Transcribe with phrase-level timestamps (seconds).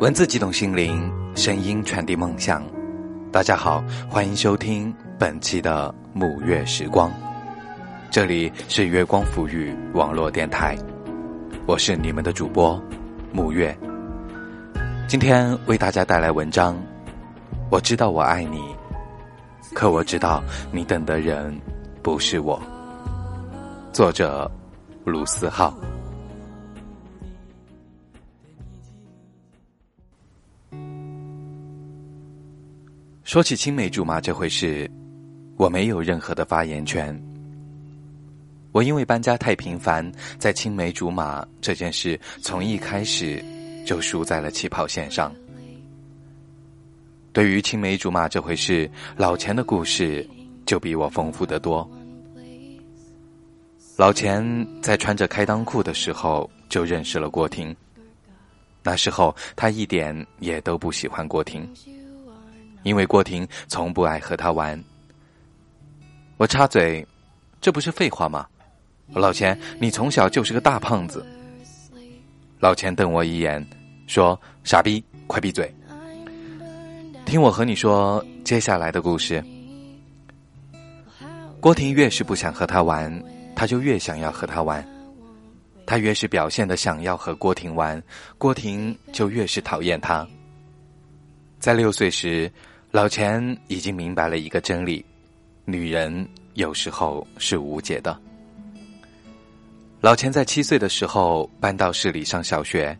[0.00, 2.62] 文字激动心灵，声音传递梦想。
[3.32, 7.12] 大家好，欢迎收听本期的沐月时光，
[8.08, 10.78] 这里是月光抚育网络电台，
[11.66, 12.80] 我是你们的主播
[13.34, 13.76] 沐月。
[15.08, 16.80] 今天为大家带来文章。
[17.68, 18.60] 我知道我爱你，
[19.74, 20.40] 可我知道
[20.70, 21.60] 你等的人
[22.04, 22.62] 不是我。
[23.92, 24.48] 作者
[25.04, 25.76] 卢思浩。
[33.28, 34.90] 说起青梅竹马这回事，
[35.58, 37.14] 我没有任何的发言权。
[38.72, 43.44] 我因为搬家太频繁，在青梅竹马这件事从一开始
[43.84, 45.30] 就输在了起跑线上。
[47.30, 50.26] 对于青梅竹马这回事，老钱的故事
[50.64, 51.86] 就比我丰富得多。
[53.98, 57.76] 老钱在穿着开裆裤的时候就认识了郭婷，
[58.82, 61.70] 那时候他一点也都不喜欢郭婷。
[62.82, 64.82] 因为郭婷从不爱和他玩，
[66.36, 67.06] 我插嘴，
[67.60, 68.46] 这不是废话吗？
[69.14, 71.24] 老钱，你从小就是个大胖子。
[72.60, 73.64] 老钱瞪我一眼，
[74.06, 75.74] 说：“傻逼，快闭嘴！
[77.24, 79.42] 听我和你说接下来的故事。”
[81.60, 83.22] 郭婷越是不想和他玩，
[83.56, 84.82] 他就越想要和他玩；
[85.86, 88.00] 他越是表现的想要和郭婷玩，
[88.38, 90.26] 郭婷就越是讨厌他。
[91.58, 92.50] 在六岁时，
[92.92, 95.04] 老钱已经明白了一个真理：
[95.64, 98.18] 女人有时候是无解的。
[100.00, 102.96] 老钱在七岁的时候搬到市里上小学，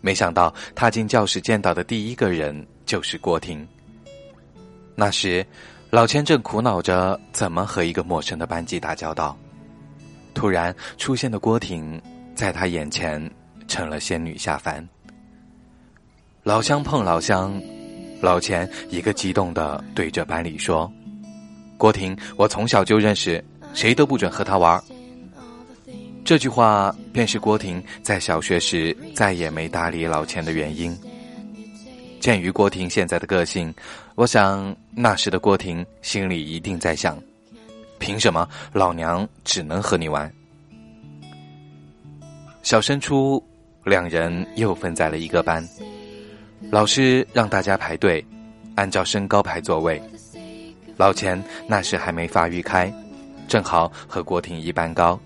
[0.00, 3.66] 没想到踏进教室见到的第一个人就是郭婷。
[4.94, 5.46] 那时，
[5.90, 9.36] 老钱正苦恼着怎么和一个陌生的班级打交道，
[10.32, 12.00] 突然出现的郭婷
[12.34, 13.30] 在他眼前
[13.68, 14.88] 成了仙女下凡。
[16.44, 17.58] 老乡碰老乡。
[18.20, 20.90] 老钱一个激动的对着班里说
[21.78, 24.82] ：“郭婷，我从小就认识，谁都不准和他玩。”
[26.22, 30.94] 这句话便是郭婷在小学时再也没搭理老钱的原因。
[32.20, 33.74] 鉴于郭婷现在的个性，
[34.14, 37.18] 我想那时的郭婷心里一定在想：
[37.98, 40.30] 凭什么老娘只能和你玩？
[42.62, 43.42] 小升初，
[43.82, 45.66] 两人又分在了一个班。
[46.70, 48.24] 老师让大家排队，
[48.74, 50.02] 按照身高排座位。
[50.96, 52.92] 老钱那时还没发育开，
[53.46, 55.18] 正好和郭婷一般高。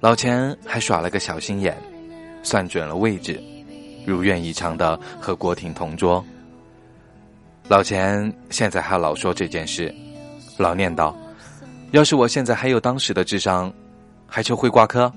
[0.00, 1.76] 老钱还耍了个小心眼，
[2.42, 3.42] 算准了位置，
[4.06, 6.24] 如愿以偿的和郭婷同桌。
[7.66, 9.92] 老钱现在还老说这件事，
[10.56, 11.12] 老念叨
[11.90, 13.72] ：“要是我现在还有当时的智商，
[14.26, 15.10] 还就会挂科。”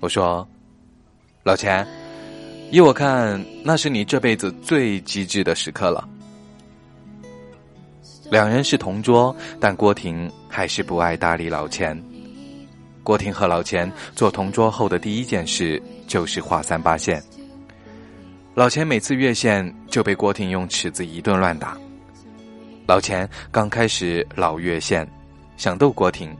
[0.00, 0.46] 我说
[1.42, 1.86] ：“老钱。”
[2.70, 6.06] 依我看，那是你这辈子最机智的时刻了。
[8.28, 11.96] 两人是同桌，但郭婷还是不爱搭理老钱。
[13.04, 17.22] 郭婷和老钱做同桌后的第一件事就是画三八线。
[18.52, 21.78] 老钱每次越线就被郭婷用尺子一顿乱打。
[22.84, 25.08] 老钱刚开始老越线，
[25.56, 26.36] 想逗郭婷，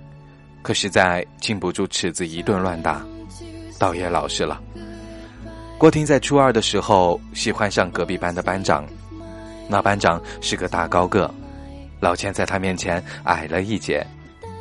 [0.60, 3.06] 可实在禁不住尺子一顿乱打，
[3.78, 4.60] 倒也老实了。
[5.78, 8.86] 郭婷在初二的时候喜欢上隔壁班的班长，
[9.68, 11.32] 那班长是个大高个，
[12.00, 14.04] 老钱在他面前矮了一截，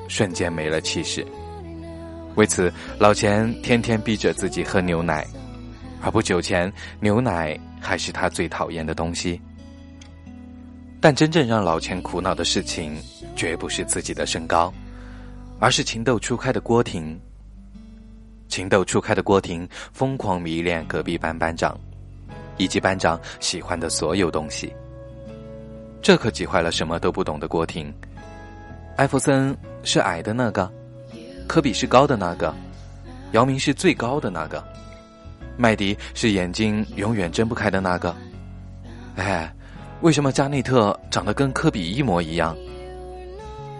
[0.10, 1.26] 瞬间没了气势。
[2.36, 5.26] 为此，老钱天天逼着自己喝牛奶，
[6.02, 9.40] 而不久前牛奶还是他最讨厌的东西。
[11.00, 12.94] 但真正让老钱苦恼的事情，
[13.38, 14.74] 绝不是自己的身高，
[15.60, 17.18] 而是情窦初开的郭婷。
[18.48, 21.78] 情窦初开的郭婷疯狂迷恋隔壁班班长，
[22.58, 24.74] 以及班长喜欢的所有东西。
[26.02, 27.94] 这可急坏了什么都不懂的郭婷。
[28.96, 30.72] 艾弗森是矮的那个，
[31.48, 32.54] 科比是高的那个，
[33.32, 34.64] 姚明是最高的那个，
[35.58, 38.16] 麦迪是眼睛永远睁不开的那个。
[39.16, 39.54] 哎，
[40.02, 42.56] 为什么加内特长得跟科比一模一样？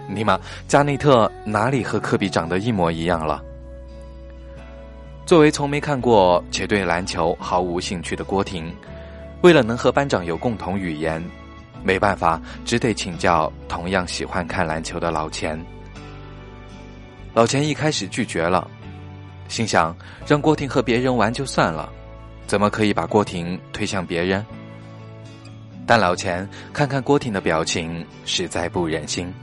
[0.08, 0.38] 尼玛，
[0.68, 3.42] 加内特哪里和科比长得一模一样了？
[5.26, 8.72] 作为从没看过且对篮球毫无兴趣的郭婷，
[9.42, 11.20] 为了能和班长有共同语言，
[11.82, 15.60] 没办法，只得请教同样喜欢看篮球的老钱。
[17.34, 18.70] 老钱一开始拒绝了，
[19.48, 19.96] 心想
[20.28, 21.92] 让郭婷和别人玩就算了，
[22.46, 24.46] 怎么可以把郭婷推向别人？
[25.88, 29.34] 但老钱看看郭婷的表情，实在不忍心，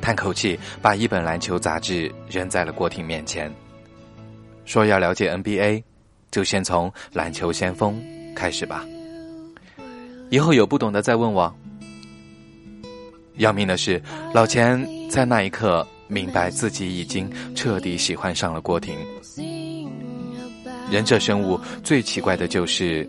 [0.00, 3.48] 叹口气，把一本篮球杂志扔在了郭婷面前。
[4.70, 5.82] 说要了解 NBA，
[6.30, 8.00] 就先从篮球先锋
[8.36, 8.86] 开始吧。
[10.30, 11.52] 以后有不懂的再问我。
[13.38, 14.00] 要命的是，
[14.32, 14.80] 老钱
[15.10, 18.96] 在那一刻明白自己已经彻底喜欢上了郭婷。
[20.88, 23.08] 人这生物最奇怪的就是，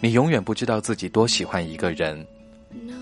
[0.00, 2.26] 你永远不知道自己多喜欢一个人，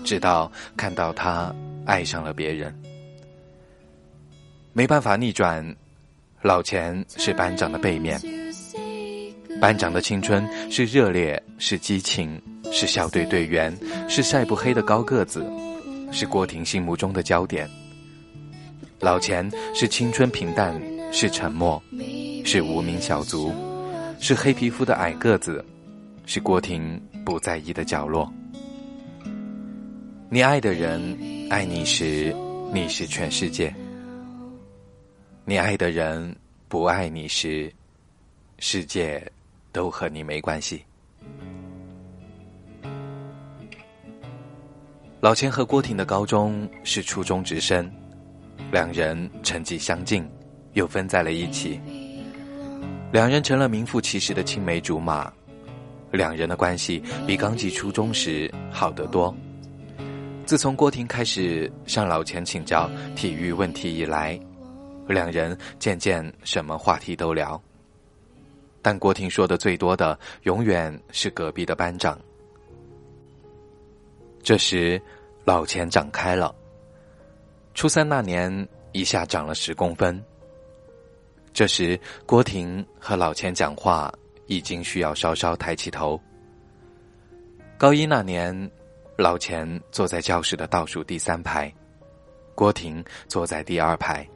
[0.03, 1.51] 直到看到他
[1.87, 2.71] 爱上了别人。
[4.73, 5.75] 没办法逆转，
[6.43, 8.19] 老钱是班长的背面。
[9.61, 13.73] 班长的青春是热烈，是激情，是校队队员，
[14.09, 15.45] 是晒不黑的高个子，
[16.11, 17.65] 是郭婷心目中的焦点。
[18.99, 20.77] 老钱是青春平淡，
[21.13, 21.81] 是沉默，
[22.43, 23.53] 是无名小卒，
[24.19, 25.63] 是黑皮肤的矮个子，
[26.25, 28.29] 是郭婷不在意的角落。
[30.29, 30.99] 你爱的人
[31.49, 32.35] 爱你时，
[32.73, 33.73] 你是全世界。
[35.45, 36.33] 你爱的人
[36.69, 37.69] 不爱你时，
[38.59, 39.21] 世界
[39.73, 40.85] 都和你没关系。
[45.19, 47.91] 老钱和郭婷的高中是初中直升，
[48.71, 50.25] 两人成绩相近，
[50.73, 51.77] 又分在了一起。
[53.11, 55.29] 两人成了名副其实的青梅竹马，
[56.09, 59.35] 两人的关系比刚进初中时好得多。
[60.45, 64.39] 自从郭婷开始向老钱请教体育问题以来。
[65.13, 67.61] 两人渐渐什么话题都聊，
[68.81, 72.19] 但郭婷说的最多的永远是隔壁的班长。
[74.41, 75.01] 这时，
[75.45, 76.53] 老钱长开了，
[77.73, 80.21] 初三那年一下长了十公分。
[81.53, 84.11] 这时，郭婷和老钱讲话
[84.47, 86.19] 已经需要稍稍抬起头。
[87.77, 88.71] 高一那年，
[89.17, 91.73] 老钱坐在教室的倒数第三排，
[92.53, 94.27] 郭婷坐在第二排。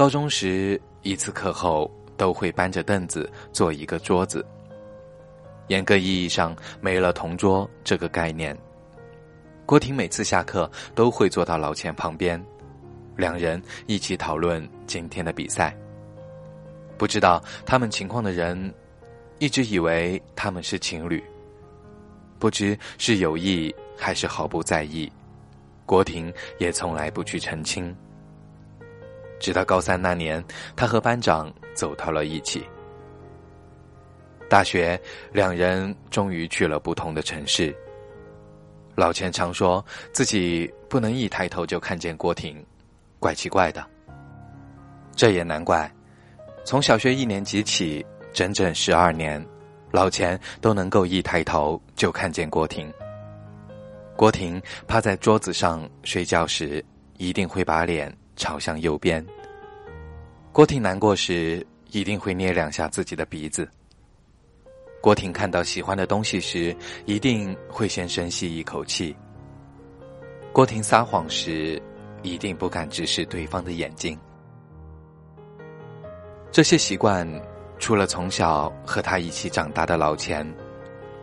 [0.00, 4.42] 高中时，一次课后都会搬着凳子做一个桌子。
[5.68, 8.56] 严格意义上，没了同桌这个概念。
[9.66, 12.42] 郭婷每次下课都会坐到老钱旁边，
[13.14, 15.76] 两人一起讨论今天的比赛。
[16.96, 18.72] 不知道他们情况的人，
[19.38, 21.22] 一直以为他们是情侣，
[22.38, 25.12] 不知是有意还是毫不在意。
[25.84, 27.94] 郭婷也从来不去澄清。
[29.40, 30.44] 直到高三那年，
[30.76, 32.62] 他和班长走到了一起。
[34.48, 35.00] 大学，
[35.32, 37.74] 两人终于去了不同的城市。
[38.96, 42.64] 老钱常说自己不能一抬头就看见郭婷，
[43.18, 43.84] 怪奇怪的。
[45.16, 45.90] 这也难怪，
[46.64, 49.44] 从小学一年级起，整整十二年，
[49.90, 52.92] 老钱都能够一抬头就看见郭婷。
[54.16, 56.84] 郭婷趴在桌子上睡觉时，
[57.16, 58.14] 一定会把脸。
[58.40, 59.24] 朝向右边。
[60.50, 63.68] 郭婷难过时，一定会捏两下自己的鼻子。
[65.02, 69.14] 郭婷看到喜欢的东西时，一定会先深吸一口气。
[70.54, 71.80] 郭婷撒谎时，
[72.22, 74.18] 一定不敢直视对方的眼睛。
[76.50, 77.28] 这些习惯，
[77.78, 80.50] 除了从小和他一起长大的老钱，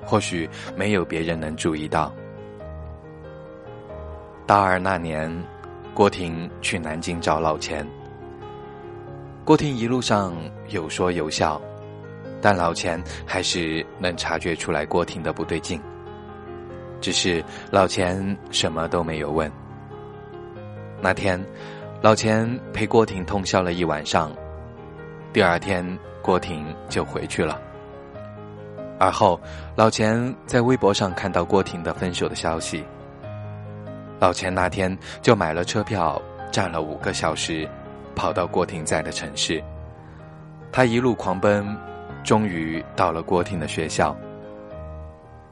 [0.06, 2.14] 或许没有别人能注意到。
[4.46, 5.57] 大二那年。
[5.98, 7.84] 郭婷去南京找老钱。
[9.44, 10.32] 郭婷一路上
[10.70, 11.60] 有说有笑，
[12.40, 15.82] 但老钱还是能察觉出来郭婷的不对劲。
[17.02, 19.52] 只是老钱什么都没有问。
[21.02, 21.44] 那天，
[22.00, 24.32] 老钱陪郭婷通宵了一晚上。
[25.34, 25.84] 第二天，
[26.22, 27.60] 郭婷就回去了。
[29.00, 29.42] 而后，
[29.76, 32.86] 老钱在微博上看到郭婷的分手的消息。
[34.20, 36.20] 老钱那天就买了车票，
[36.52, 37.70] 站了五个小时，
[38.16, 39.64] 跑到郭婷在的城市。
[40.72, 41.78] 他一路狂奔，
[42.24, 44.18] 终于到了郭婷的学校。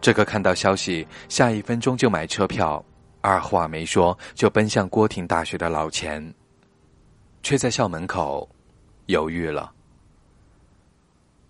[0.02, 2.84] 这个看到消息，下一分钟就买车票，
[3.22, 6.34] 二话没说就奔向郭婷大学的老钱，
[7.44, 8.50] 却在校门口
[9.06, 9.72] 犹豫了。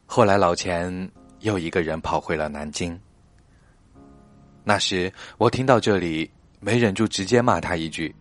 [0.05, 2.99] 后来老钱又一个人跑回了南京。
[4.65, 6.29] 那时我听到这里。
[6.59, 8.15] 没忍住，直接骂他一句：“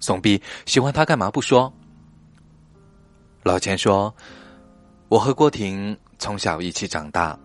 [0.00, 1.72] 怂逼，喜欢他干嘛不说？”
[3.44, 4.14] 老钱说
[5.08, 7.38] ：“我和郭婷从小一起长大，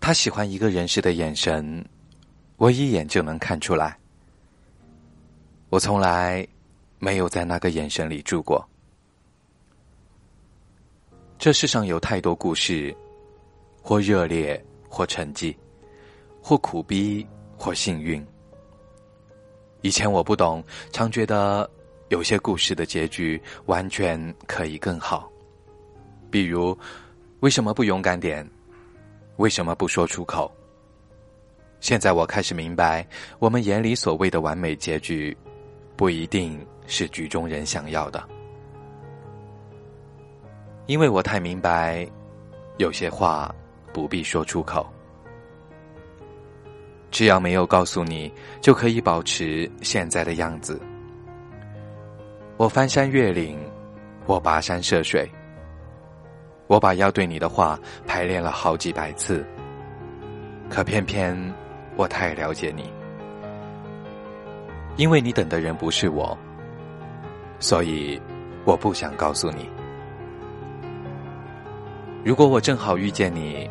[0.00, 1.84] 他喜欢一个人时的眼神，
[2.56, 3.98] 我一眼就能看出来。
[5.70, 6.46] 我从来
[6.98, 8.66] 没有在那个眼神里住过。
[11.38, 12.94] 这世上有太多故事，
[13.82, 15.56] 或热烈，或沉寂，
[16.42, 18.26] 或苦逼，或幸运。”
[19.88, 21.66] 以前我不懂，常觉得
[22.10, 25.32] 有些故事的结局完全可以更好。
[26.30, 26.76] 比如，
[27.40, 28.46] 为什么不勇敢点？
[29.38, 30.52] 为什么不说出口？
[31.80, 35.34] 现在我开始明白，我们眼里所谓的完美结局，
[35.96, 38.22] 不一定是局中人想要的。
[40.84, 42.06] 因为我太明白，
[42.76, 43.50] 有些话
[43.90, 44.86] 不必说出口。
[47.10, 50.80] 只要没有告诉你，就可以保持现在的样子。
[52.56, 53.58] 我翻山越岭，
[54.26, 55.30] 我跋山涉水，
[56.66, 59.44] 我把要对你的话排练了好几百次。
[60.68, 61.34] 可偏偏
[61.96, 62.92] 我太了解你，
[64.96, 66.36] 因为你等的人不是我，
[67.58, 68.20] 所以
[68.64, 69.70] 我不想告诉你。
[72.22, 73.70] 如果我正好遇见你，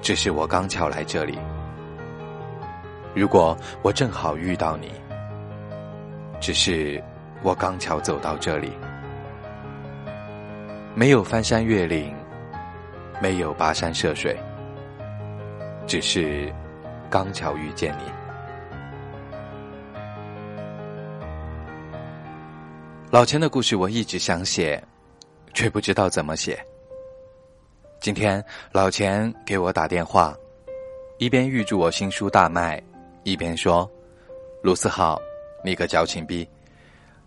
[0.00, 1.38] 只是我刚巧来这里。
[3.14, 4.92] 如果我正好遇到你，
[6.40, 7.02] 只是
[7.42, 8.70] 我刚巧走到这里，
[10.94, 12.14] 没有翻山越岭，
[13.20, 14.38] 没有跋山涉水，
[15.86, 16.52] 只是
[17.10, 18.04] 刚巧遇见你。
[23.10, 24.80] 老钱的故事我一直想写，
[25.52, 26.56] 却不知道怎么写。
[27.98, 30.32] 今天老钱给我打电话，
[31.18, 32.80] 一边预祝我新书大卖。
[33.22, 33.90] 一边说
[34.62, 35.20] ：“卢思浩，
[35.62, 36.48] 你个矫情逼，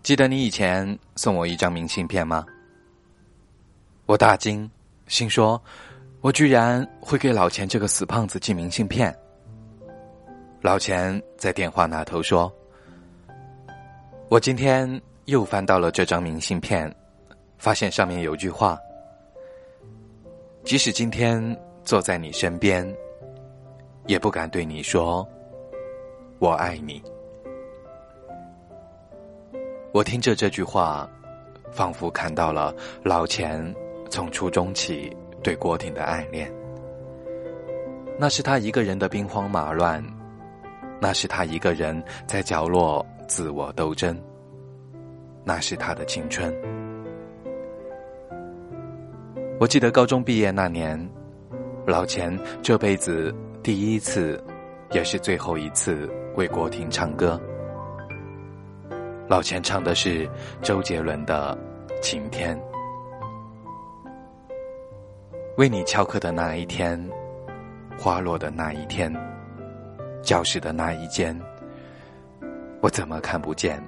[0.02, 2.44] 记得你以前送我一张明信片吗？”
[4.06, 4.68] 我大惊，
[5.06, 5.62] 心说
[6.20, 9.16] ：“我居然会给老钱这个死胖子寄明信片。”
[10.60, 12.52] 老钱在电话那头说
[14.28, 16.92] ：“我今天又翻到了这张明信片，
[17.56, 18.78] 发现上面有句话：
[20.64, 22.86] 即使今天坐在你身边，
[24.06, 25.26] 也不敢对你说。”
[26.38, 27.02] 我爱你。
[29.92, 31.08] 我听着这句话，
[31.70, 33.74] 仿佛看到了老钱
[34.10, 36.52] 从初中起对郭婷的爱恋。
[38.18, 40.04] 那是他一个人的兵荒马乱，
[41.00, 44.20] 那是他一个人在角落自我斗争，
[45.44, 46.52] 那是他的青春。
[49.60, 50.98] 我记得高中毕业那年，
[51.86, 54.42] 老钱这辈子第一次，
[54.90, 56.10] 也是最后一次。
[56.36, 57.40] 为国婷唱歌，
[59.28, 60.28] 老钱唱的是
[60.60, 61.56] 周杰伦的
[62.00, 62.56] 《晴天》。
[65.56, 67.00] 为你翘课的那一天，
[67.96, 69.14] 花落的那一天，
[70.22, 71.40] 教室的那一间，
[72.82, 73.80] 我怎么看不见？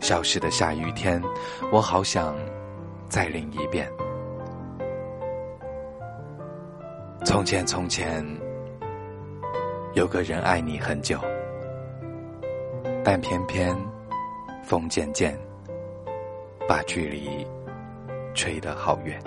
[0.00, 1.22] 消失的下雨天，
[1.70, 2.34] 我好想
[3.10, 3.86] 再淋一遍。
[7.26, 8.41] 从前，从前。
[9.94, 11.18] 有个人爱你很久，
[13.04, 13.76] 但偏偏
[14.62, 15.38] 风渐渐
[16.66, 17.46] 把距离
[18.32, 19.22] 吹得好远。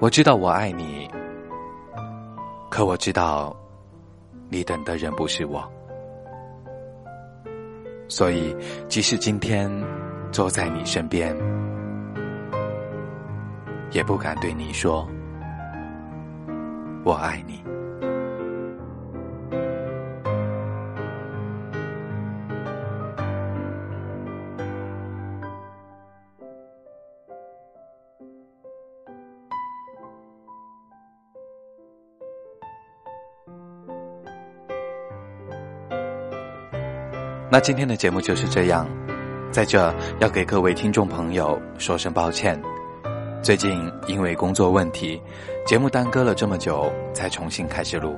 [0.00, 1.06] 我知道我爱你，
[2.70, 3.54] 可我知道
[4.48, 5.62] 你等的人不是我，
[8.08, 8.56] 所以
[8.88, 9.70] 即使今天
[10.32, 11.36] 坐在你身边，
[13.90, 15.06] 也不敢对你说。
[17.04, 17.62] 我爱你。
[37.50, 38.88] 那今天的节目就是这样，
[39.52, 42.60] 在这要给各位听众朋友说声抱歉。
[43.44, 45.20] 最近因为工作问题，
[45.66, 48.16] 节目耽搁了这么久，才重新开始录。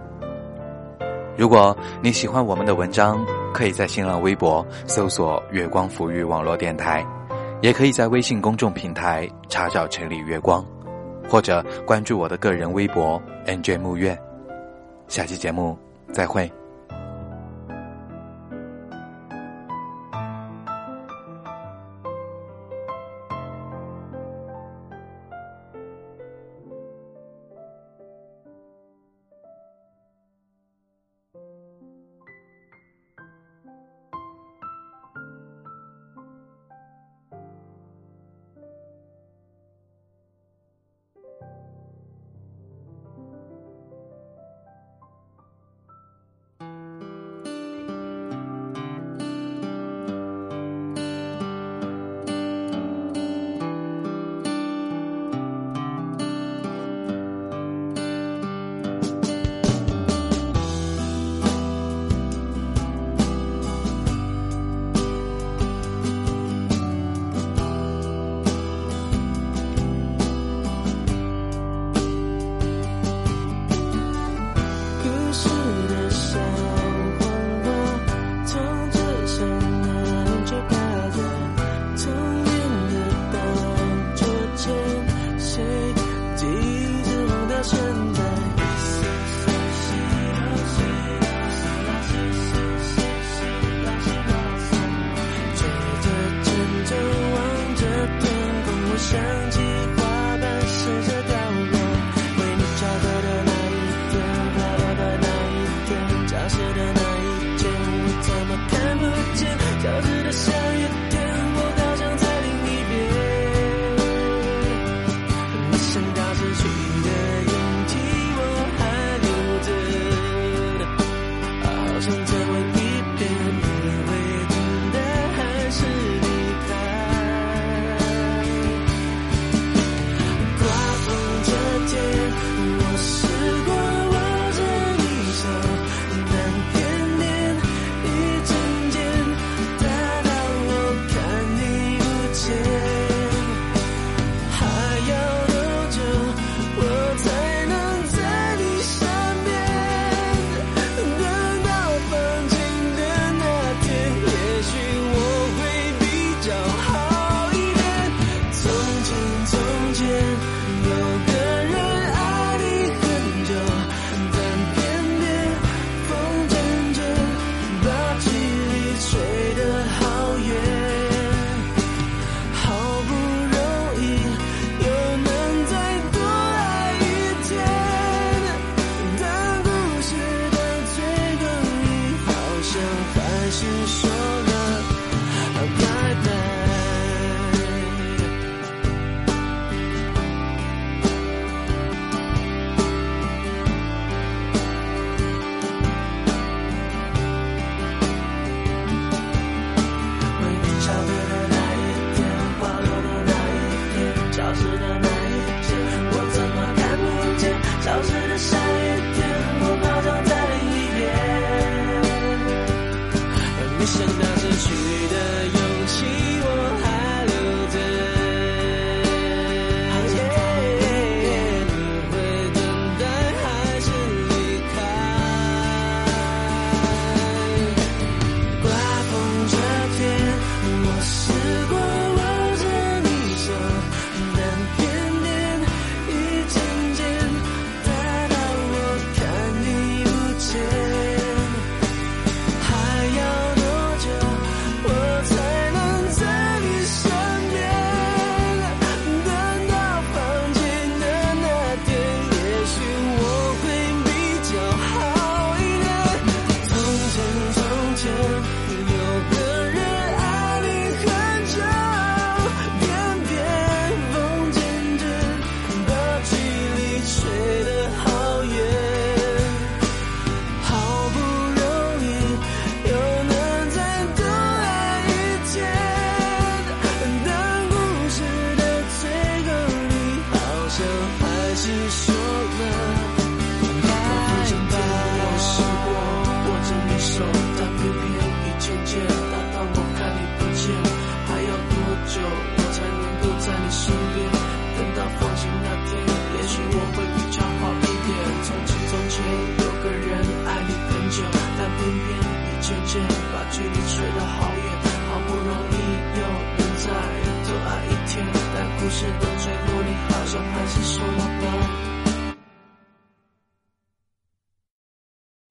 [1.36, 7.04] 如果你喜欢我们的文章，可以在新浪微博搜索“月光抚育网络电台”，
[7.60, 10.64] 也可以在微信公众平台查找“城里月光”，
[11.28, 14.16] 或者关注我的个人微博 “nj 木月”。
[15.08, 15.76] 下期节目
[16.12, 16.48] 再会。